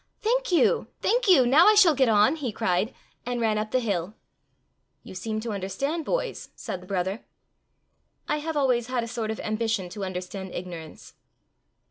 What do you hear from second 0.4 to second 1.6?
you! thank you!